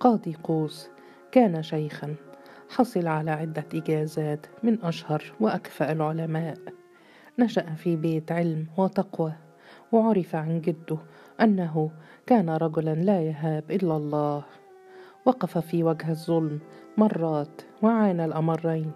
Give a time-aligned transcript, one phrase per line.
[0.00, 0.88] قاضي قوس
[1.32, 2.14] كان شيخا
[2.70, 6.58] حصل على عدة إجازات من أشهر وأكفأ العلماء.
[7.38, 9.32] نشأ في بيت علم وتقوى
[9.92, 10.98] وعرف عن جده
[11.40, 11.90] أنه
[12.26, 14.44] كان رجلا لا يهاب إلا الله.
[15.24, 16.58] وقف في وجه الظلم
[16.96, 18.92] مرات وعانى الأمرين.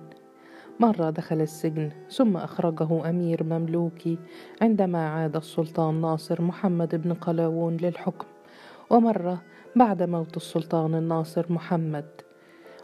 [0.81, 4.19] مرة دخل السجن ثم أخرجه أمير مملوكي
[4.63, 8.27] عندما عاد السلطان ناصر محمد بن قلاوون للحكم.
[8.91, 9.43] ومرة
[9.77, 12.05] بعد موت السلطان الناصر محمد.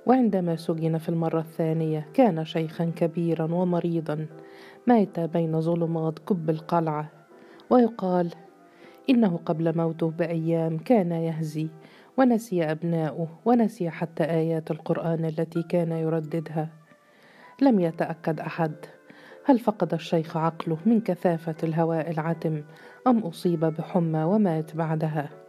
[0.06, 4.26] وعندما سجن في المرة الثانية كان شيخا كبيرا ومريضا
[4.86, 7.10] مات بين ظلمات كب القلعة.
[7.70, 8.34] ويقال
[9.10, 11.68] إنه قبل موته بأيام كان يهزي
[12.18, 16.68] ونسي أبناؤه ونسي حتى آيات القرآن التي كان يرددها.
[17.62, 18.74] لم يتأكد أحد
[19.44, 22.62] هل فقد الشيخ عقله من كثافة الهواء العتم
[23.06, 25.47] أم أصيب بحمى ومات بعدها.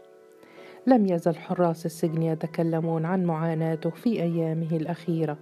[0.90, 5.38] لم يزل حراس السجن يتكلمون عن معاناته في أيامه الأخيرة.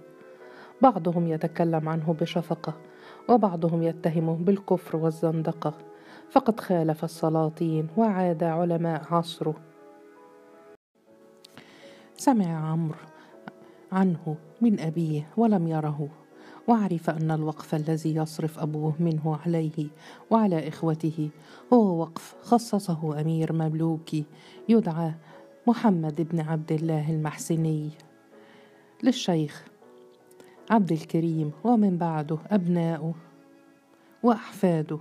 [0.82, 2.74] بعضهم يتكلم عنه بشفقة
[3.28, 5.74] وبعضهم يتهمه بالكفر والزندقة.
[6.30, 9.54] فقد خالف السلاطين وعاد علماء عصره.
[12.16, 12.98] سمع عمرو
[13.92, 16.08] عنه من أبيه ولم يره
[16.68, 19.86] وعرف أن الوقف الذي يصرف أبوه منه عليه
[20.30, 21.30] وعلى إخوته
[21.72, 24.24] هو وقف خصصه أمير مملوكي
[24.68, 25.14] يدعى
[25.68, 27.90] محمد بن عبد الله المحسني
[29.02, 29.64] للشيخ
[30.70, 33.14] عبد الكريم ومن بعده أبناؤه
[34.22, 34.98] وأحفاده.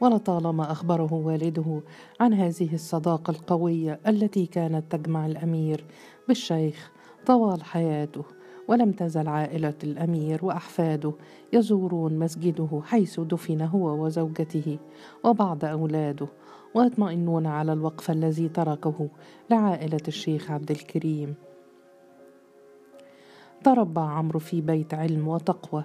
[0.00, 1.82] ولطالما أخبره والده
[2.20, 5.84] عن هذه الصداقة القوية التي كانت تجمع الأمير
[6.28, 6.90] بالشيخ
[7.26, 8.24] طوال حياته
[8.68, 11.12] ولم تزل عائلة الأمير وأحفاده
[11.52, 14.78] يزورون مسجده حيث دفن هو وزوجته
[15.24, 16.28] وبعض أولاده.
[16.74, 19.08] ويطمئنون على الوقف الذي تركه
[19.50, 21.34] لعائلة الشيخ عبد الكريم.
[23.64, 25.84] تربى عمرو في بيت علم وتقوى.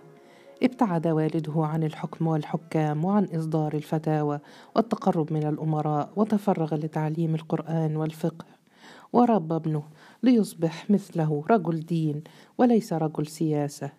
[0.63, 4.39] ابتعد والده عن الحكم والحكام وعن إصدار الفتاوى
[4.75, 8.45] والتقرب من الأمراء وتفرغ لتعليم القرآن والفقه.
[9.13, 9.83] ورب ابنه
[10.23, 12.23] ليصبح مثله رجل دين
[12.57, 13.91] وليس رجل سياسة.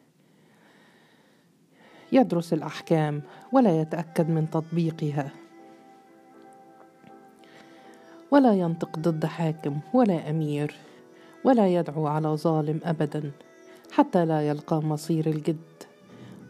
[2.13, 3.23] يدرس الأحكام
[3.53, 5.33] ولا يتأكد من تطبيقها.
[8.31, 10.75] ولا ينطق ضد حاكم ولا أمير
[11.45, 13.31] ولا يدعو على ظالم أبدا
[13.93, 15.57] حتى لا يلقى مصير الجد.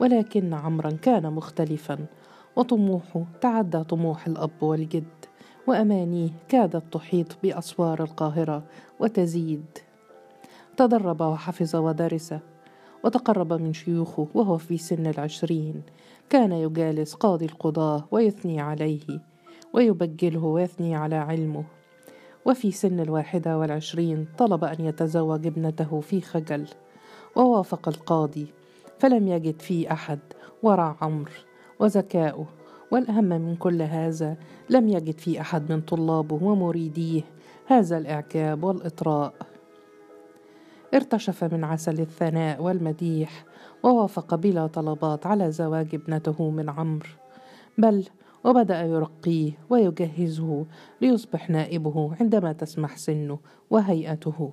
[0.01, 1.99] ولكن عمرا كان مختلفا
[2.57, 5.05] وطموحه تعدى طموح الأب والجد
[5.67, 8.63] وأمانيه كادت تحيط بأسوار القاهرة
[9.01, 9.79] وتزيد.
[10.77, 12.35] تدرب وحفظ ودرس
[13.05, 15.83] وتقرب من شيوخه وهو في سن العشرين.
[16.31, 19.30] كان يجالس قاضي القضاة ويثني عليه.
[19.75, 21.65] ويبجله ويثني على علمه.
[22.45, 26.67] وفي سن الواحدة والعشرين طلب أن يتزوج ابنته في خجل
[27.37, 28.47] ووافق القاضي
[28.99, 30.19] فلم يجد فيه أحد
[30.63, 31.33] ورع عمرو
[31.81, 32.47] وذكاؤه
[32.91, 34.37] والأهم من كل هذا
[34.71, 37.23] لم يجد في أحد من طلابه ومريديه.
[37.67, 39.35] هذا الإعجاب والإطراء.
[40.95, 43.45] ارتشف من عسل الثناء والمديح
[43.83, 47.09] ووافق بلا طلبات على زواج ابنته من عمرو.
[47.79, 48.05] بل
[48.45, 50.67] وبدأ يرقيه ويجهزه
[51.01, 53.39] ليصبح نائبه عندما تسمح سنه
[53.71, 54.53] وهيئته.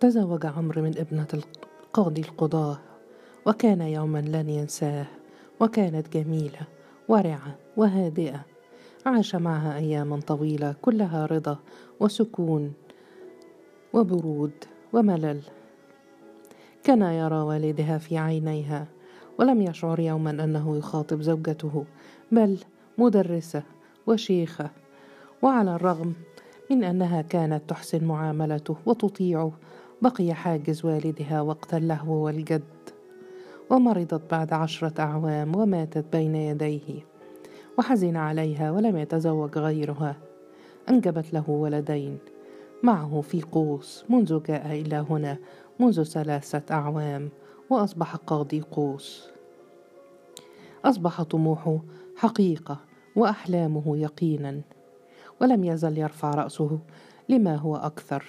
[0.00, 2.78] تزوج عمرو من ابنة القاضي القضاة
[3.46, 5.06] وكان يوما لن ينساه
[5.60, 6.60] وكانت جميلة
[7.08, 8.44] ورعة وهادئة.
[9.06, 11.58] عاش معها أياما طويلة كلها رضا
[12.00, 12.72] وسكون
[13.92, 14.52] وبرود
[14.92, 15.42] وملل.
[16.84, 18.86] كان يرى والدها في عينيها
[19.38, 21.84] ولم يشعر يوما أنه يخاطب زوجته
[22.32, 22.58] بل
[22.98, 23.62] مدرسة
[24.06, 24.70] وشيخة
[25.42, 26.12] وعلى الرغم
[26.70, 29.52] من أنها كانت تحسن معاملته وتطيعه
[30.02, 32.62] بقي حاجز والدها وقت اللهو والجد
[33.70, 37.06] ومرضت بعد عشرة أعوام وماتت بين يديه
[37.78, 40.16] وحزن عليها ولم يتزوج غيرها
[40.88, 42.18] أنجبت له ولدين
[42.82, 45.38] معه في قوس منذ جاء إلى هنا
[45.82, 47.28] منذ ثلاثة أعوام
[47.70, 49.28] وأصبح قاضي قوس.
[50.84, 51.78] أصبح طموحه
[52.16, 52.80] حقيقة
[53.16, 54.60] وأحلامه يقينا
[55.40, 56.78] ولم يزل يرفع رأسه
[57.28, 58.24] لما هو أكثر.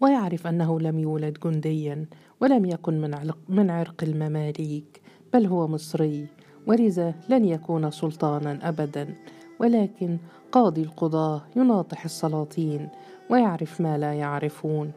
[0.00, 2.06] ويعرف أنه لم يولد جنديا
[2.40, 6.26] ولم يكن من عرق, من عرق المماليك بل هو مصري
[6.66, 9.14] ولذا لن يكون سلطانا أبدا.
[9.60, 10.18] ولكن
[10.52, 12.88] قاضي القضاة يناطح السلاطين
[13.30, 14.92] ويعرف ما لا يعرفون.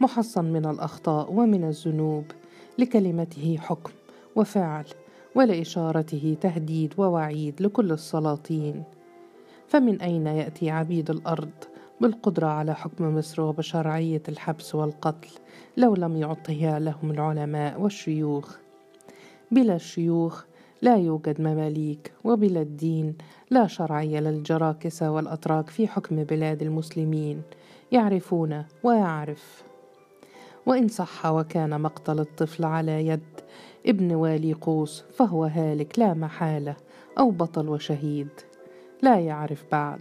[0.00, 2.24] محصن من الأخطاء ومن الذنوب
[2.78, 3.92] لكلمته حكم
[4.36, 4.84] وفعل
[5.34, 8.84] ولإشارته تهديد ووعيد لكل السلاطين.
[9.68, 11.50] فمن أين يأتي عبيد الأرض
[12.00, 15.30] بالقدرة على حكم مصر وبشرعية الحبس والقتل
[15.76, 18.56] لو لم يعطها لهم العلماء والشيوخ؟
[19.50, 20.44] بلا الشيوخ
[20.82, 23.14] لا يوجد مماليك وبلا الدين
[23.50, 27.42] لا شرعية للجراكسة والأتراك في حكم بلاد المسلمين
[27.92, 29.69] يعرفون ويعرف.
[30.70, 33.40] وإن صح وكان مقتل الطفل على يد
[33.86, 36.76] ابن والي قوس فهو هالك لا محالة
[37.18, 38.28] أو بطل وشهيد.
[39.02, 40.00] لا يعرف بعد.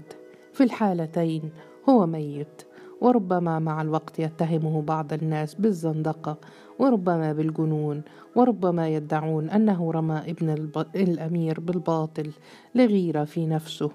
[0.53, 1.51] في الحالتين
[1.89, 2.61] هو ميت
[3.01, 6.37] وربما مع الوقت يتهمه بعض الناس بالزندقة
[6.79, 8.01] وربما بالجنون
[8.35, 12.31] وربما يدعون أنه رمى ابن الأمير بالباطل
[12.75, 13.91] لغيرة في نفسه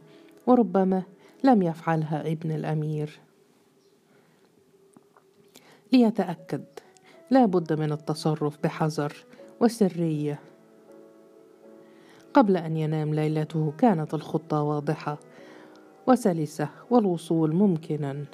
[0.47, 1.03] وربما
[1.45, 3.24] لم يفعلها ابن الأمير.
[5.95, 6.65] ليتأكد.
[7.31, 9.13] لا بد من التصرف بحذر
[9.61, 10.41] وسرية.
[12.35, 15.19] قبل أن ينام ليلته كانت الخطة واضحة
[16.07, 18.25] وسلسة والوصول ممكنا.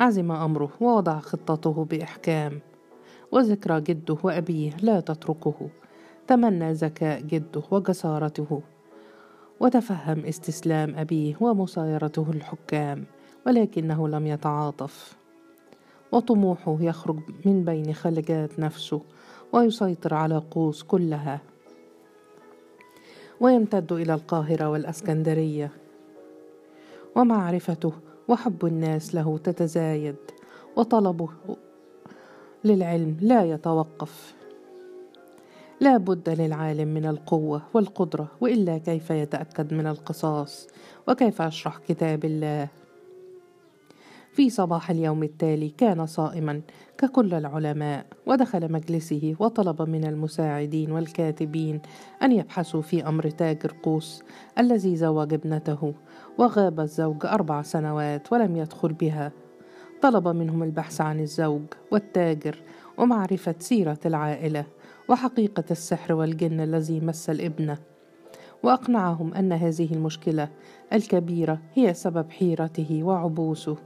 [0.00, 2.60] عزم أمره ووضع خطته بإحكام
[3.32, 5.68] وذكرى جده وأبيه لا تتركه.
[6.26, 8.62] تمنى ذكاء جده وجسارته
[9.60, 13.04] وتفهم استسلام أبيه ومسايرته الحكام.
[13.46, 15.16] ولكنه لم يتعاطف.
[16.12, 19.00] وطموحه يخرج من بين خلجات نفسه
[19.52, 21.40] ويسيطر على قوس كلها.
[23.40, 25.70] ويمتد إلى القاهرة والإسكندرية.
[27.16, 27.92] ومعرفته
[28.28, 30.16] وحب الناس له تتزايد
[30.76, 31.28] وطلبه
[32.64, 34.34] للعلم لا يتوقف.
[35.80, 40.68] لا بد للعالم من القوة والقدرة وإلا كيف يتأكد من القصاص؟
[41.08, 42.68] وكيف يشرح كتاب الله؟
[44.32, 46.60] في صباح اليوم التالي كان صائما
[46.98, 51.80] ككل العلماء ودخل مجلسه وطلب من المساعدين والكاتبين
[52.22, 54.22] أن يبحثوا في أمر تاجر قوس
[54.58, 55.94] الذي زوج ابنته
[56.38, 59.32] وغاب الزوج أربع سنوات ولم يدخل بها.
[60.02, 62.62] طلب منهم البحث عن الزوج والتاجر
[62.98, 64.64] ومعرفة سيرة العائلة
[65.08, 67.78] وحقيقة السحر والجن الذي مس الابنة.
[68.62, 70.48] وأقنعهم أن هذه المشكلة
[70.92, 73.76] الكبيرة هي سبب حيرته وعبوسه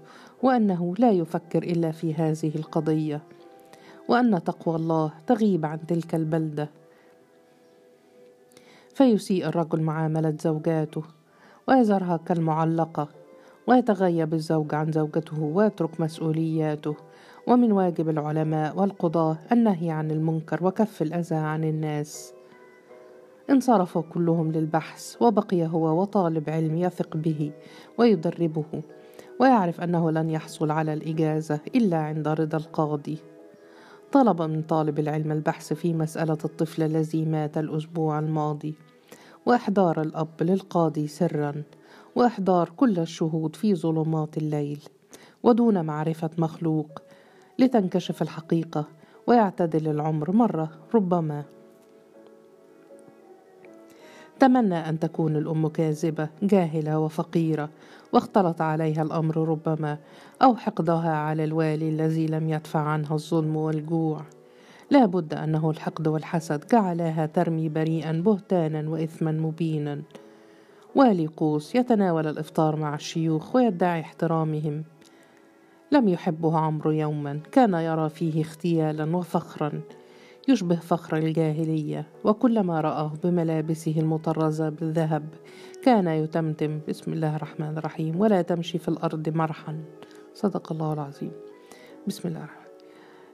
[0.42, 3.22] وأنه لا يفكر إلا في هذه القضية
[4.08, 6.68] وأن تقوى الله تغيب عن تلك البلدة.
[8.94, 11.02] فيسيء الرجل معاملة زوجاته
[11.68, 13.08] ويذرها كالمعلقة
[13.66, 16.94] ويتغيب الزوج عن زوجته ويترك مسؤولياته.
[17.46, 22.32] ومن واجب العلماء والقضاة النهي عن المنكر وكف الأذى عن الناس.
[23.50, 27.52] انصرفوا كلهم للبحث وبقي هو وطالب علم يثق به
[27.98, 28.82] ويدربه.
[29.40, 33.18] ويعرف أنه لن يحصل على الإجازة إلا عند رضا القاضي.
[34.12, 38.74] طلب من طالب العلم البحث في مسألة الطفل الذي مات الأسبوع الماضي
[39.46, 41.62] وإحضار الأب للقاضي سرا
[42.14, 44.80] وإحضار كل الشهود في ظلمات الليل
[45.42, 47.02] ودون معرفة مخلوق
[47.58, 48.84] لتنكشف الحقيقة
[49.26, 51.55] ويعتدل العمر مرة ربما.
[54.40, 57.68] تمنى أن تكون الأم كاذبة جاهلة وفقيرة
[58.12, 59.98] واختلط عليها الأمر ربما
[60.42, 64.22] أو حقدها على الوالي الذي لم يدفع عنها الظلم والجوع.
[64.90, 70.02] لا بد أنه الحقد والحسد جعلاها ترمي بريئا بهتانا وإثما مبينا.
[70.94, 74.84] والي قوس يتناول الإفطار مع الشيوخ ويدعي احترامهم.
[75.92, 79.80] لم يحبه عمرو يوما كان يرى فيه اختيالا وفخرا.
[80.48, 85.24] يشبه فخر الجاهلية وكلما رآه بملابسه المطرزة بالذهب
[85.82, 89.80] كان يتمتم بسم الله الرحمن الرحيم ولا تمشي في الأرض مرحا.
[90.34, 91.32] صدق الله العظيم.
[92.06, 92.66] بسم الله الرحمن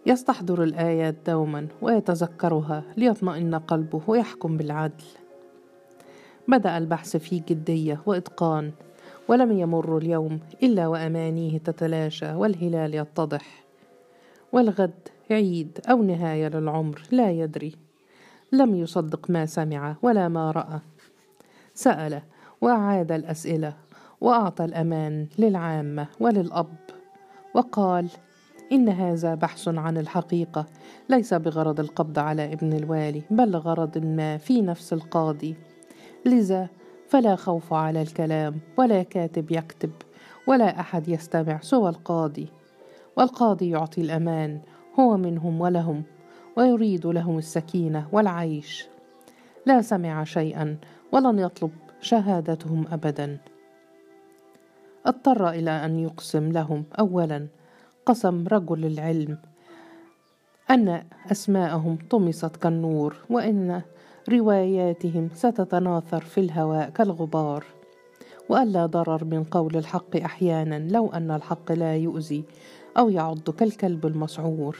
[0.07, 5.05] يستحضر الآيات دوما ويتذكرها ليطمئن قلبه ويحكم بالعدل.
[6.49, 8.73] بدأ البحث في جدية وإتقان
[9.29, 13.65] ولم يمر اليوم إلا وأمانيه تتلاشى والهلال يتضح.
[14.53, 17.75] والغد عيد أو نهاية للعمر لا يدري.
[18.53, 20.81] لم يصدق ما سمع ولا ما رأى.
[21.75, 22.23] سأل
[22.61, 23.75] وأعاد الأسئلة
[24.21, 26.77] وأعطى الأمان للعامة وللأب.
[27.55, 28.09] وقال
[28.73, 30.67] إن هذا بحث عن الحقيقة.
[31.09, 35.55] ليس بغرض القبض على ابن الوالي بل لغرض ما في نفس القاضي.
[36.27, 36.69] لذا
[37.09, 39.91] فلا خوف على الكلام ولا كاتب يكتب
[40.47, 42.49] ولا أحد يستمع سوى القاضي.
[43.17, 44.61] والقاضي يعطي الأمان
[45.01, 46.03] هو منهم ولهم
[46.57, 48.87] ويريد لهم السكينة والعيش.
[49.67, 50.77] لا سمع شيئا
[51.13, 51.71] ولن يطلب
[52.01, 53.39] شهادتهم أبدا.
[55.07, 56.85] اضطر إلى أن يقسم لهم.
[56.99, 57.47] أولا
[58.07, 59.39] قسم رجل العلم.
[60.71, 63.83] أن أسماءهم طمست كالنور وأن
[64.31, 67.65] رواياتهم ستتناثر في الهواء كالغبار.
[68.49, 72.45] وألا ضرر من قول الحق أحيانا لو أن الحق لا يؤذي.
[72.99, 74.77] أو يعض كالكلب المسعور.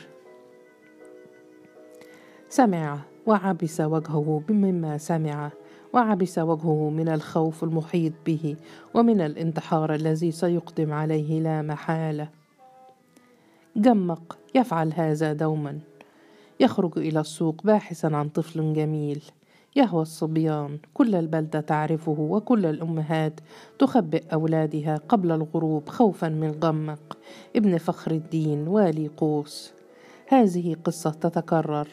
[2.49, 5.51] سمع وعبس وجهه مما سمع
[5.93, 8.57] وعبس وجهه من الخوف المحيط به
[8.95, 12.29] ومن الانتحار الذي سيقدم عليه لا محالة.
[13.77, 15.79] جمق يفعل هذا دوما.
[16.61, 19.23] يخرج إلى السوق باحثا عن طفل جميل.
[19.77, 23.41] يهوى الصبيان كل البلدة تعرفه وكل الأمهات
[23.79, 27.19] تخبئ أولادها قبل الغروب خوفا من غمق.
[27.57, 29.73] ابن فخر الدين والي قوس.
[30.29, 31.89] هذه قصة تتكرر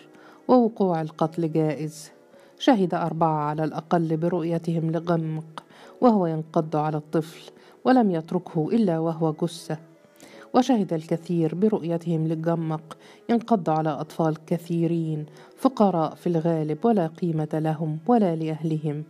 [0.47, 2.11] ووقوع القتل جائز.
[2.57, 5.63] شهد أربعة على الأقل برؤيتهم لغمق
[6.01, 7.51] وهو ينقض على الطفل
[7.85, 9.88] ولم يتركه إلا وهو جثة.
[10.53, 12.97] وشهد الكثير برؤيتهم للجمق
[13.29, 15.25] ينقض على أطفال كثيرين
[15.57, 19.03] فقراء في الغالب ولا قيمة لهم ولا لأهلهم.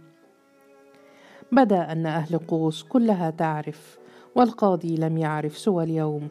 [1.51, 3.99] بدا أن أهل قوس كلها تعرف
[4.35, 6.27] والقاضي لم يعرف سوى اليوم.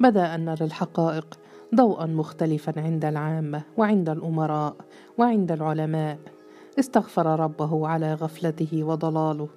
[0.00, 1.38] بدا أن للحقائق
[1.74, 4.76] ضوءا مختلفا عند العامة وعند الأمراء
[5.18, 6.18] وعند العلماء.
[6.78, 9.48] استغفر ربه على غفلته وضلاله.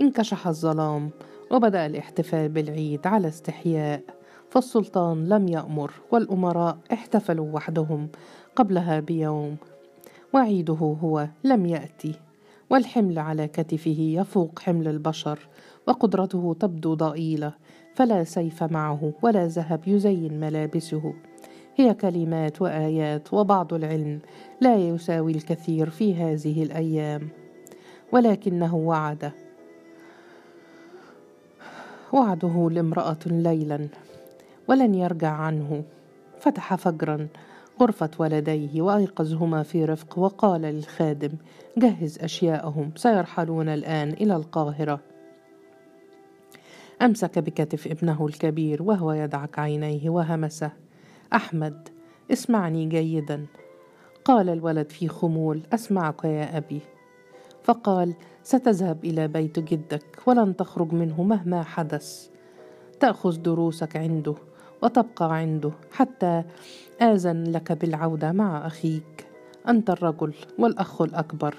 [0.00, 1.10] انكشح الظلام
[1.50, 4.02] وبدأ الاحتفال بالعيد على استحياء
[4.50, 8.08] فالسلطان لم يأمر والأمراء احتفلوا وحدهم
[8.56, 9.56] قبلها بيوم
[10.32, 12.14] وعيده هو لم يأتي
[12.70, 15.38] والحمل على كتفه يفوق حمل البشر
[15.86, 17.52] وقدرته تبدو ضئيلة
[17.94, 21.14] فلا سيف معه ولا ذهب يزين ملابسه.
[21.76, 24.20] هي كلمات وآيات وبعض العلم
[24.60, 27.28] لا يساوي الكثير في هذه الأيام
[28.12, 29.32] ولكنه وعد
[32.14, 33.88] وعده لامرأة ليلا
[34.68, 35.84] ولن يرجع عنه.
[36.40, 37.28] فتح فجرا
[37.80, 41.30] غرفة ولديه وأيقظهما في رفق وقال للخادم
[41.78, 45.00] جهز أشياءهم سيرحلون الآن إلى القاهرة.
[47.02, 50.70] أمسك بكتف ابنه الكبير وهو يدعك عينيه وهمسه.
[51.32, 51.88] أحمد
[52.32, 53.46] اسمعني جيدا.
[54.24, 56.80] قال الولد في خمول أسمعك يا أبي.
[57.64, 62.28] فقال ستذهب إلى بيت جدك ولن تخرج منه مهما حدث.
[63.00, 64.34] تأخذ دروسك عنده
[64.82, 66.44] وتبقى عنده حتى
[67.02, 69.26] آذن لك بالعودة مع أخيك.
[69.68, 71.54] أنت الرجل والأخ الأكبر.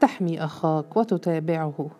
[0.00, 1.90] تحمي أخاك وتتابعه.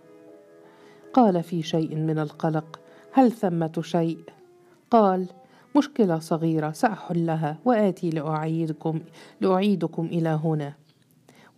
[1.13, 2.81] قال في شيء من القلق
[3.13, 4.19] هل ثمة شيء؟
[4.91, 5.27] قال
[5.77, 9.01] مشكلة صغيرة سأحلها وآتي لأعيدكم
[9.41, 10.84] لأعيدكم إلى هنا.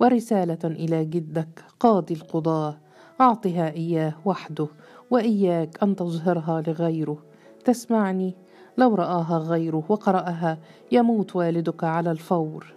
[0.00, 2.78] ورسالة إلى جدك قاضي القضاة.
[3.20, 4.68] أعطها إياه وحده
[5.10, 7.18] وإياك أن تظهرها لغيره.
[7.64, 8.34] تسمعني
[8.78, 10.58] لو رآها غيره وقرأها
[10.92, 12.74] يموت والدك على الفور.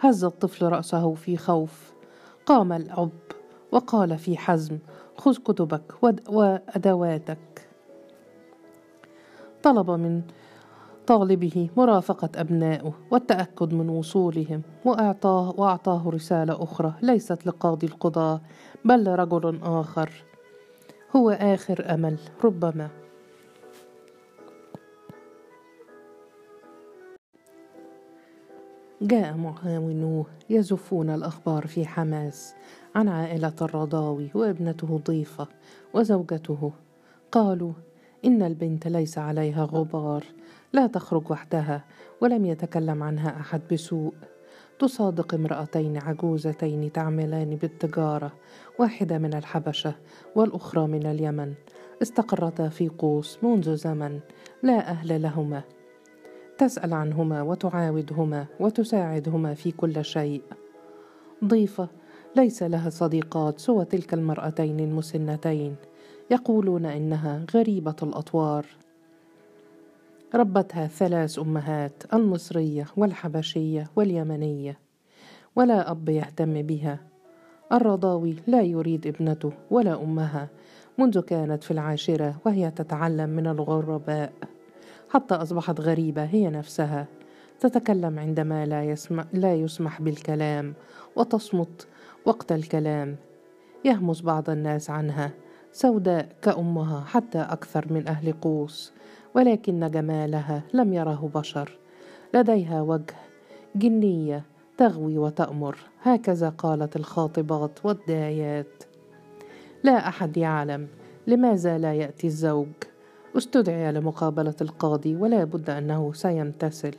[0.00, 1.92] هز الطفل رأسه في خوف.
[2.46, 3.10] قام الأب
[3.72, 4.78] وقال في حزم
[5.16, 5.82] خذ كتبك
[6.28, 7.68] وأدواتك.
[9.62, 10.22] طلب من
[11.06, 18.40] طالبه مرافقة أبنائه والتأكد من وصولهم وأعطاه وأعطاه رسالة أخرى ليست لقاضي القضاة
[18.84, 20.10] بل لرجل آخر.
[21.16, 22.88] هو آخر أمل ربما.
[29.02, 32.54] جاء معاونوه يزفون الأخبار في حماس
[32.94, 35.48] عن عائلة الرضاوي وابنته ضيفة
[35.94, 36.72] وزوجته.
[37.32, 37.72] قالوا
[38.24, 40.24] إن البنت ليس عليها غبار
[40.72, 41.84] لا تخرج وحدها
[42.20, 44.14] ولم يتكلم عنها أحد بسوء.
[44.78, 48.32] تصادق امرأتين عجوزتين تعملان بالتجارة
[48.78, 49.94] واحدة من الحبشة
[50.36, 51.54] والأخرى من اليمن.
[52.02, 54.20] استقرتا في قوس منذ زمن
[54.62, 55.62] لا أهل لهما.
[56.58, 60.42] تسأل عنهما وتعاودهما وتساعدهما في كل شيء.
[61.44, 61.88] ضيفة
[62.36, 65.76] ليس لها صديقات سوى تلك المرأتين المسنتين.
[66.30, 68.66] يقولون إنها غريبة الأطوار.
[70.34, 74.78] ربتها ثلاث أمهات المصرية والحبشية واليمنية.
[75.56, 76.98] ولا أب يهتم بها.
[77.72, 80.48] الرضاوي لا يريد ابنته ولا أمها.
[80.98, 84.32] منذ كانت في العاشرة وهي تتعلم من الغرباء.
[85.10, 87.06] حتى أصبحت غريبة هي نفسها.
[87.60, 90.74] تتكلم عندما لا يسمح, لا يسمح بالكلام.
[91.16, 91.86] وتصمت
[92.24, 93.16] وقت الكلام.
[93.84, 95.30] يهمس بعض الناس عنها.
[95.76, 98.92] سوداء كأمها حتى أكثر من أهل قوس
[99.34, 101.78] ولكن جمالها لم يره بشر.
[102.34, 103.14] لديها وجه
[103.76, 104.44] جنية
[104.78, 108.84] تغوي وتأمر هكذا قالت الخاطبات والداعيات
[109.82, 110.88] لا أحد يعلم
[111.26, 112.68] لماذا لا يأتي الزوج.
[113.36, 116.94] استدعي لمقابلة القاضي ولا بد أنه سيمتثل.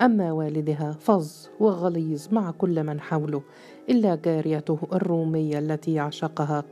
[0.00, 3.42] أما والدها فظ وغليظ مع كل من حوله
[3.88, 6.64] إلا جاريته الرومية التي يعشقها.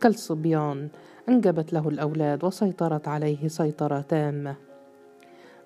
[0.00, 0.88] كالصبيان
[1.28, 4.56] أنجبت له الأولاد وسيطرت عليه سيطرة تامة.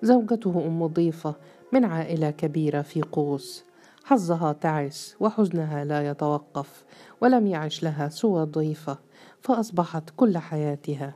[0.01, 1.35] زوجته أم ضيفة
[1.71, 3.65] من عائلة كبيرة في قوس.
[4.03, 6.83] حظها تعس وحزنها لا يتوقف
[7.21, 8.97] ولم يعش لها سوى ضيفة
[9.41, 11.15] فأصبحت كل حياتها.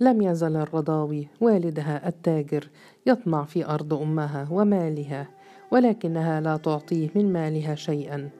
[0.00, 2.68] لم يزل الرضاوي والدها التاجر
[3.06, 5.28] يطمع في أرض أمها ومالها
[5.70, 8.30] ولكنها لا تعطيه من مالها شيئا.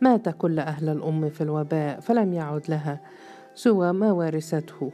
[0.00, 3.00] مات كل أهل الأم في الوباء فلم يعد لها
[3.54, 4.92] سوى ما ورثته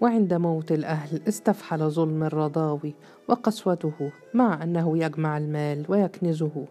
[0.00, 2.94] وعند موت الأهل استفحل ظلم الرضاوي
[3.28, 6.64] وقسوته مع أنه يجمع المال ويكنزه.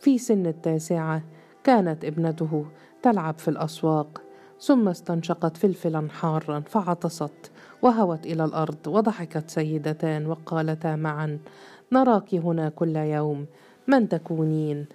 [0.00, 1.22] في سن التاسعة
[1.64, 2.66] كانت ابنته
[3.02, 4.22] تلعب في الأسواق
[4.60, 7.50] ثم استنشقت فلفلا حارا فعطست
[7.82, 11.38] وهوت إلى الأرض وضحكت سيدتان وقالتا معا
[11.92, 13.46] نراك هنا كل يوم
[13.86, 14.86] من تكونين؟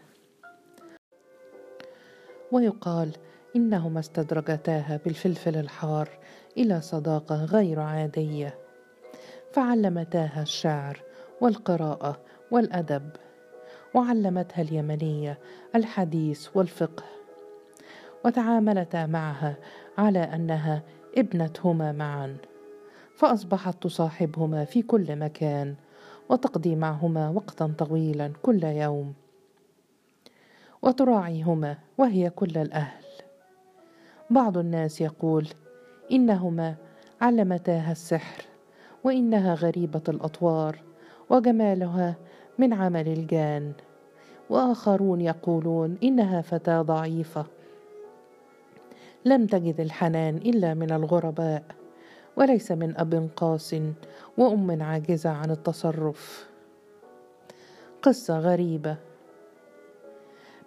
[2.54, 3.12] ويقال
[3.56, 6.10] إنهما استدرجتاها بالفلفل الحار
[6.58, 8.58] إلى صداقة غير عادية
[9.52, 11.04] فعلمتاها الشعر
[11.42, 12.20] والقراءة
[12.52, 13.10] والأدب
[13.94, 15.40] وعلمتها اليمنية
[15.76, 17.04] الحديث والفقه
[18.26, 19.56] وتعاملتا معها
[19.98, 20.84] على أنها
[21.18, 22.38] ابنتهما معا
[23.16, 25.76] فأصبحت تصاحبهما في كل مكان
[26.30, 29.23] وتقضي معهما وقتا طويلا كل يوم.
[30.84, 33.04] وتراعيهما وهي كل الأهل.
[34.30, 35.48] بعض الناس يقول
[36.12, 36.76] إنهما
[37.22, 38.46] علمتاها السحر
[39.04, 40.80] وإنها غريبة الأطوار
[41.30, 42.16] وجمالها
[42.58, 43.74] من عمل الجان
[44.50, 47.46] وآخرون يقولون إنها فتاة ضعيفة.
[49.26, 51.64] لم تجد الحنان إلا من الغرباء
[52.38, 53.76] وليس من أب قاس
[54.38, 56.50] وأم عاجزة عن التصرف.
[58.02, 58.98] قصة غريبة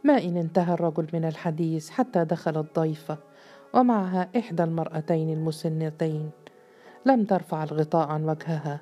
[0.06, 3.18] ما إن انتهى الرجل من الحديث حتى دخل الضيفة
[3.74, 6.30] ومعها إحدى المرأتين المسنتين.
[7.06, 8.80] لم ترفع الغطاء عن وجهها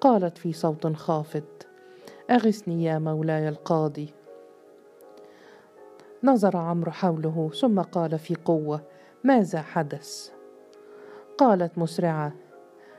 [0.00, 1.68] قالت في صوت خافت
[2.30, 4.14] أغثني يا مولاي القاضي.
[6.24, 8.80] نظر عمرو حوله ثم قال في قوة
[9.24, 10.30] ماذا حدث؟
[11.38, 12.32] قالت مسرعة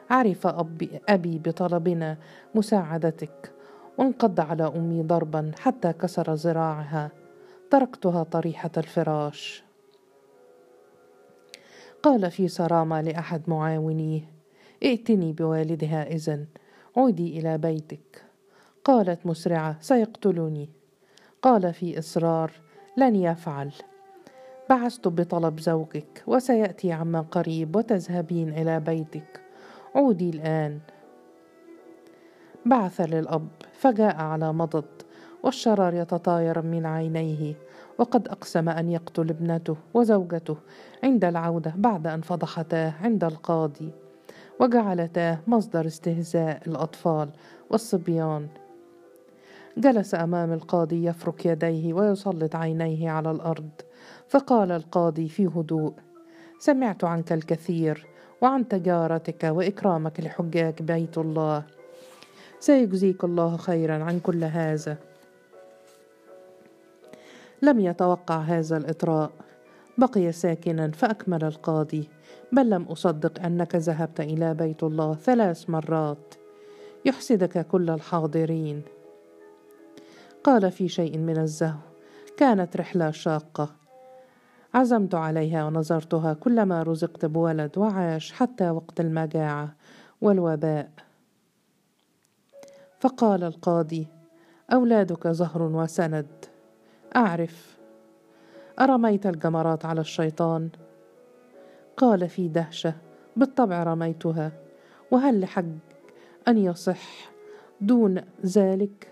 [0.10, 2.18] عرف أبي, أبي بطلبنا
[2.56, 3.52] مساعدتك
[3.98, 7.23] وانقض على أمي ضربا حتى كسر ذراعها.
[7.74, 9.64] تركتها طريحة الفراش.
[12.04, 14.22] قال في صرامة لأحد معاونيه
[14.84, 16.46] ائتني بوالدها إذن
[16.98, 18.24] عودي إلى بيتك.
[18.84, 20.70] قالت مسرعة سيقتلني.
[21.42, 22.52] قال في إصرار
[22.98, 23.72] لن يفعل.
[24.70, 29.42] بعثت بطلب زوجك وسيأتي عما قريب وتذهبين إلى بيتك.
[29.96, 30.80] عودي الآن.
[32.66, 35.02] بعث للأب فجاء على مضض
[35.44, 37.54] والشرر يتطاير من عينيه
[37.98, 40.58] وقد أقسم أن يقتل ابنته وزوجته
[41.04, 43.92] عند العودة بعد أن فضحتاه عند القاضي
[44.60, 47.30] وجعلتاه مصدر استهزاء الأطفال
[47.70, 48.48] والصبيان.
[49.78, 53.70] جلس أمام القاضي يفرك يديه ويسلط عينيه على الأرض
[54.28, 55.94] فقال القاضي في هدوء
[56.60, 58.06] سمعت عنك الكثير
[58.42, 61.64] وعن تجارتك وإكرامك لحجاج بيت الله.
[62.60, 64.98] سيجزيك الله خيرا عن كل هذا.
[67.64, 69.32] لم يتوقع هذا الإطراء.
[69.98, 72.10] بقي ساكنا فأكمل القاضي
[72.52, 76.34] بل لم أصدق أنك ذهبت إلى بيت الله ثلاث مرات.
[77.06, 78.82] يحسدك كل الحاضرين.
[80.44, 81.80] قال في شيء من الزهو
[82.38, 83.70] كانت رحلة شاقة.
[84.74, 89.76] عزمت عليها ونظرتها كلما رزقت بولد وعاش حتى وقت المجاعة
[90.22, 90.90] والوباء.
[93.00, 94.08] فقال القاضي
[94.74, 96.43] أولادك زهر وسند.
[97.16, 97.78] أعرف.
[98.80, 100.70] أرميت الجمرات على الشيطان؟
[101.98, 102.94] قال في دهشة
[103.36, 104.52] بالطبع رميتها.
[105.12, 105.78] وهل لحج
[106.48, 107.32] أن يصح
[107.82, 109.08] دون ذلك؟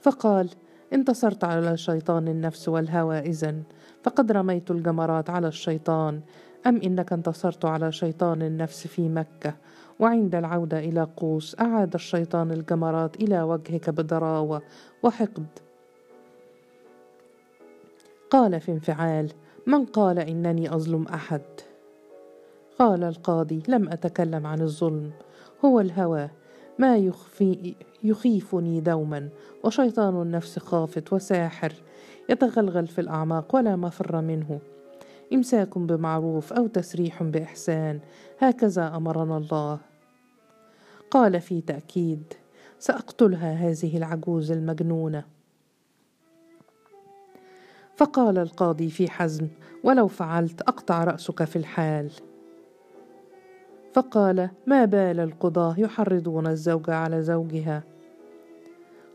[0.00, 0.50] فقال
[0.92, 3.62] انتصرت على شيطان النفس والهوى إذن
[4.02, 6.20] فقد رميت الجمرات على الشيطان.
[6.66, 9.54] أم إنك انتصرت على شيطان النفس في مكة؟
[10.00, 14.62] وعند العودة إلى قوس أعاد الشيطان الجمرات إلى وجهك بضراوة
[15.02, 15.46] وحقد.
[18.30, 19.32] قال في انفعال
[19.66, 21.42] من قال إنني أظلم أحد؟
[22.78, 25.10] قال القاضي لم أتكلم عن الظلم
[25.64, 26.28] هو الهوى
[26.78, 29.28] ما يخفي يخيفني دوما
[29.64, 31.72] وشيطان النفس خافت وساحر
[32.28, 34.60] يتغلغل في الأعماق ولا مفر منه
[35.32, 38.00] إمساك بمعروف أو تسريح بإحسان
[38.38, 39.78] هكذا أمرنا الله.
[41.10, 42.22] قال في تأكيد
[42.78, 45.39] سأقتلها هذه العجوز المجنونة.
[48.00, 49.48] فقال القاضي في حزم
[49.84, 52.10] ولو فعلت أقطع رأسك في الحال.
[53.92, 57.82] فقال ما بال القضاة يحرضون الزوجة على زوجها.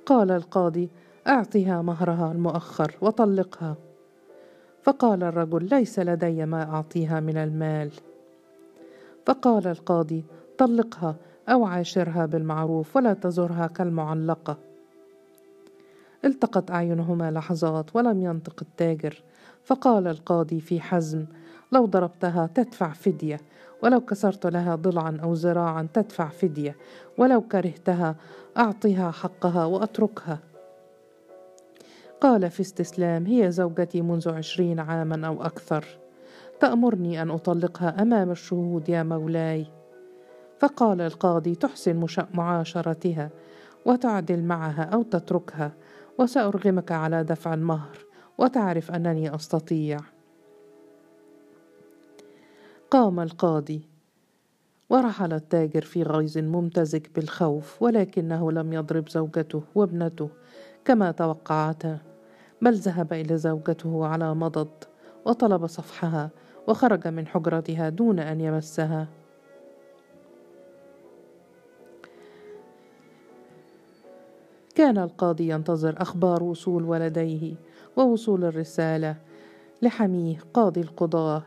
[0.06, 0.90] قال القاضي
[1.28, 3.76] أعطها مهرها المؤخر وطلقها.
[4.84, 7.92] فقال الرجل ليس لدي ما أعطيها من المال.
[9.26, 10.26] فقال القاضي
[10.58, 11.16] طلقها
[11.50, 14.58] أو عاشرها بالمعروف ولا تزرها كالمعلقة.
[16.26, 19.24] التقت أعينهما لحظات ولم ينطق التاجر
[19.64, 21.26] فقال القاضي في حزم
[21.72, 23.42] لو ضربتها تدفع فدية
[23.84, 26.76] ولو كسرت لها ضلعا أو ذراعا تدفع فدية
[27.18, 28.16] ولو كرهتها
[28.58, 30.40] أعطها حقها وأتركها.
[32.22, 35.86] قال في استسلام هي زوجتي منذ عشرين عاما أو أكثر.
[36.60, 39.66] تأمرني أن أطلقها أمام الشهود يا مولاي.
[40.60, 43.30] فقال القاضي تحسن معاشرتها
[43.86, 45.72] وتعدل معها أو تتركها.
[46.18, 47.98] وسأرغمك على دفع المهر
[48.38, 50.00] وتعرف أنني أستطيع.
[52.92, 53.82] قام القاضي
[54.90, 60.30] ورحل التاجر في غيظ ممتزج بالخوف ولكنه لم يضرب زوجته وابنته
[60.86, 62.00] كما توقعتا
[62.62, 64.84] بل ذهب إلى زوجته على مضض
[65.26, 66.30] وطلب صفحها
[66.68, 69.08] وخرج من حجرتها دون أن يمسها.
[74.76, 77.56] كان القاضي ينتظر أخبار وصول ولديه
[77.98, 79.16] ووصول الرسالة
[79.82, 81.44] لحميه قاضي القضاة.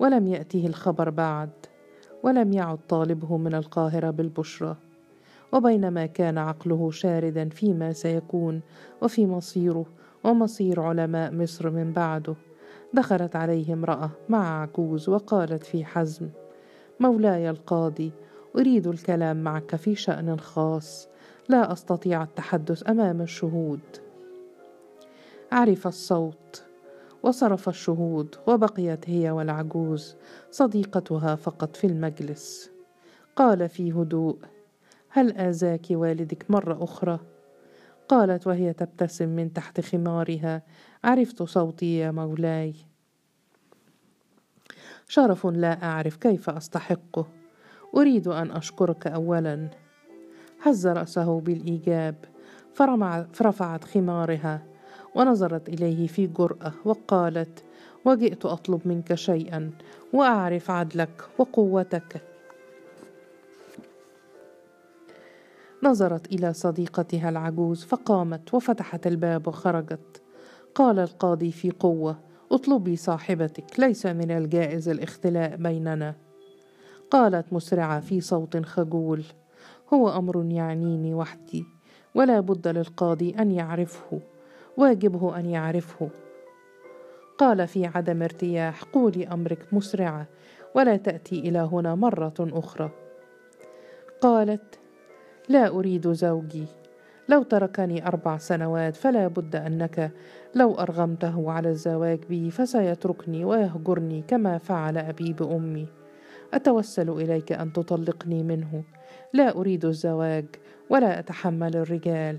[0.00, 1.50] ولم يأته الخبر بعد
[2.22, 4.76] ولم يعد طالبه من القاهرة بالبشرى.
[5.52, 8.60] وبينما كان عقله شاردا فيما سيكون
[9.02, 9.86] وفي مصيره
[10.24, 12.34] ومصير علماء مصر من بعده.
[12.94, 16.28] دخلت عليه امرأة مع عجوز وقالت في حزم
[17.00, 18.12] مولاي القاضي
[18.56, 21.09] أريد الكلام معك في شأن خاص.
[21.50, 23.80] لا أستطيع التحدث أمام الشهود.
[25.52, 26.64] عرف الصوت
[27.22, 30.16] وصرف الشهود وبقيت هي والعجوز
[30.50, 32.70] صديقتها فقط في المجلس.
[33.36, 34.38] قال في هدوء
[35.08, 37.20] هل آذاك والدك مرة أخرى؟
[38.08, 40.62] قالت وهي تبتسم من تحت خمارها
[41.04, 42.74] عرفت صوتي يا مولاي.
[45.08, 47.26] شرف لا أعرف كيف أستحقه.
[47.96, 49.79] أريد أن أشكرك أولا.
[50.62, 52.14] هز رأسه بالإيجاب
[53.32, 54.62] فرفعت خمارها
[55.14, 57.64] ونظرت إليه في جرأة وقالت
[58.04, 59.70] وجئت أطلب منك شيئا
[60.12, 62.22] وأعرف عدلك وقوتك.
[65.82, 70.22] نظرت إلى صديقتها العجوز فقامت وفتحت الباب وخرجت.
[70.74, 72.18] قال القاضي في قوة
[72.52, 76.14] اطلبي صاحبتك ليس من الجائز الاختلاء بيننا.
[77.10, 79.24] قالت مسرعة في صوت خجول
[79.94, 81.64] هو أمر يعنيني وحدي
[82.14, 84.20] ولا بد للقاضي أن يعرفه
[84.76, 86.08] واجبه أن يعرفه.
[87.38, 90.26] قال في عدم ارتياح قولي أمرك مسرعة
[90.74, 92.90] ولا تأتي إلى هنا مرة أخرى.
[94.20, 94.78] قالت
[95.48, 96.66] لا أريد زوجي.
[97.28, 100.12] لو تركني أربع سنوات فلا بد أنك
[100.54, 105.86] لو أرغمته على الزواج بي فسيتركني ويهجرني كما فعل أبي بأمي.
[106.54, 108.84] أتوسل إليك أن تطلقني منه.
[109.32, 110.46] لا أريد الزواج
[110.90, 112.38] ولا أتحمل الرجال.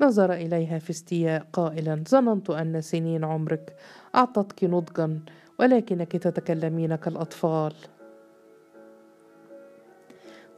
[0.00, 3.76] نظر إليها في استياء قائلا ظننت أن سنين عمرك
[4.14, 5.20] أعطتك نضجا
[5.58, 7.72] ولكنك تتكلمين كالأطفال.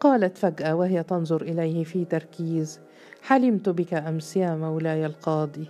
[0.01, 2.81] قالت فجأة وهي تنظر إليه في تركيز
[3.23, 5.67] حلمت بك أمس يا مولاي القاضي.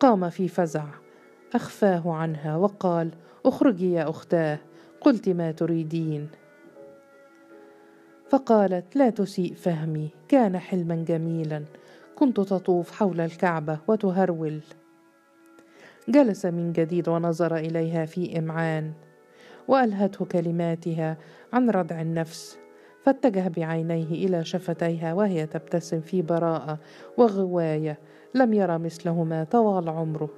[0.00, 0.84] قام في فزع
[1.54, 3.10] أخفاه عنها وقال
[3.46, 4.58] أخرجي يا أختاه
[5.00, 6.28] قلت ما تريدين.
[8.28, 11.64] فقالت لا تسيء فهمي كان حلما جميلا
[12.16, 14.60] كنت تطوف حول الكعبة وتهرول.
[16.08, 18.92] جلس من جديد ونظر إليها في إمعان
[19.68, 21.16] وألهته كلماتها
[21.52, 22.58] عن ردع النفس
[23.02, 26.78] فاتجه بعينيه إلى شفتيها وهي تبتسم في براءة
[27.16, 27.98] وغواية
[28.34, 30.30] لم ير مثلهما طوال عمره.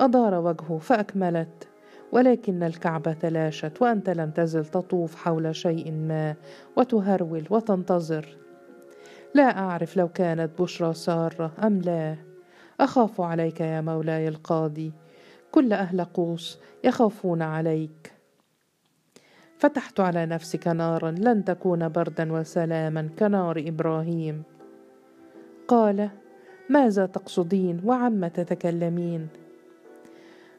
[0.00, 1.68] أدار وجهه فأكملت
[2.12, 6.34] ولكن الكعبة تلاشت وأنت لم تزل تطوف حول شيء ما
[6.76, 8.36] وتهرول وتنتظر.
[9.34, 12.16] لا أعرف لو كانت بشرى سارة أم لا.
[12.80, 14.92] أخاف عليك يا مولاي القاضي.
[15.52, 18.12] كل أهل قوس يخافون عليك.
[19.58, 24.42] فتحت على نفسك نارا لن تكون بردا وسلاما كنار إبراهيم.
[25.68, 26.10] قال
[26.70, 29.28] ماذا تقصدين وعم تتكلمين؟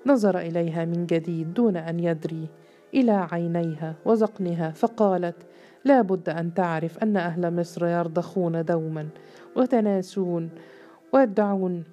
[0.05, 2.49] نظر إليها من جديد دون أن يدري.
[2.93, 5.35] إلى عينيها وذقنها فقالت
[5.85, 9.07] لا بد أن تعرف أن أهل مصر يرضخون دوما
[9.55, 10.49] وتناسون
[11.13, 11.83] ويدعون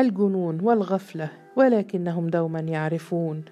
[0.00, 3.44] الجنون والغفلة ولكنهم دوما يعرفون.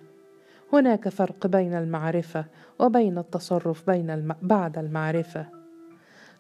[0.73, 2.45] هناك فرق بين المعرفة
[2.79, 4.35] وبين التصرف بين الم...
[4.43, 5.47] بعد المعرفة.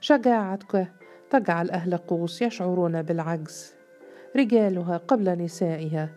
[0.00, 0.88] شجاعتك
[1.30, 3.73] تجعل أهل قوس يشعرون بالعجز.
[4.36, 6.08] رجالها قبل نسائها.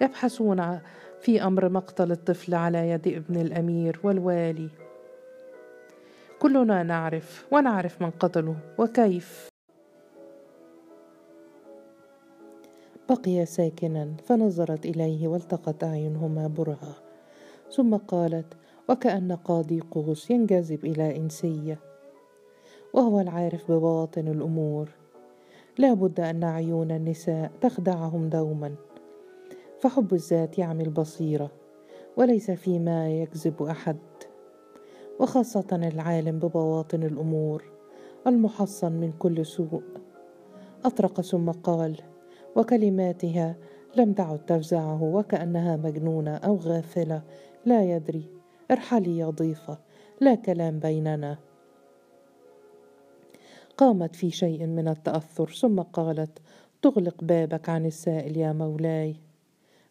[0.00, 0.78] يبحثون
[1.20, 4.68] في أمر مقتل الطفل على يد ابن الأمير والوالي.
[6.38, 9.48] كلنا نعرف ونعرف من قتله وكيف.
[13.08, 16.94] بقي ساكنا فنظرت إليه والتقت أعينهما برهة
[17.76, 18.46] ثم قالت
[18.88, 21.78] وكأن قاضي قوس ينجذب إلى إنسية.
[22.92, 25.01] وهو العارف ببواطن الأمور.
[25.78, 28.74] لا بد أن عيون النساء تخدعهم دوما.
[29.80, 31.50] فحب الذات يعمي البصيرة
[32.16, 33.96] وليس فيما يكذب أحد.
[35.20, 37.64] وخاصة العالم ببواطن الأمور
[38.26, 39.82] المحصن من كل سوء.
[40.84, 41.96] أطرق ثم قال
[42.56, 43.56] وكلماتها
[43.96, 47.22] لم تعد تفزعه وكأنها مجنونة أو غافلة.
[47.66, 48.30] لا يدري
[48.70, 49.78] ارحلي يا ضيفة
[50.20, 51.38] لا كلام بيننا.
[53.82, 56.38] قامت في شيء من التأثر ثم قالت
[56.82, 59.16] تغلق بابك عن السائل يا مولاي.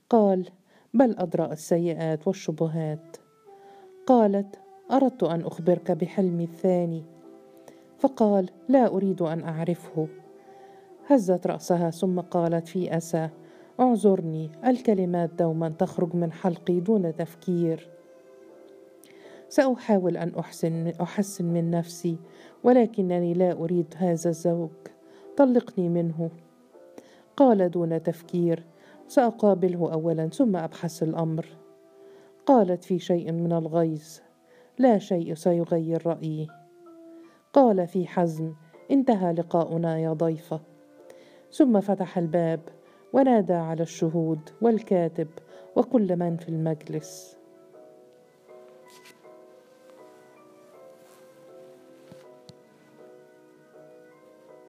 [0.09, 0.49] قال
[0.93, 3.17] بل أدرأ السيئات والشبهات.
[4.07, 4.59] قالت
[4.91, 7.03] أردت أن أخبرك بحلمي الثاني.
[7.99, 10.07] فقال لا أريد أن أعرفه.
[11.07, 13.29] هزت رأسها ثم قالت في أسى
[13.79, 17.90] اعذرني الكلمات دوما تخرج من حلقي دون تفكير.
[19.51, 22.17] سأحاول أن أحسن أحسن من نفسي
[22.63, 24.69] ولكنني لا أريد هذا الزوج.
[25.37, 26.29] طلقني منه.
[27.37, 28.65] قال دون تفكير
[29.07, 31.45] سأقابله أولا ثم أبحث الأمر.
[32.45, 34.19] قالت في شيء من الغيظ.
[34.77, 36.47] لا شيء سيغير رأيي.
[37.53, 38.53] قال في حزم
[38.91, 40.61] انتهى لقاؤنا يا ضيفة.
[41.51, 42.59] ثم فتح الباب
[43.13, 45.27] ونادى على الشهود والكاتب
[45.75, 47.40] وكل من في المجلس.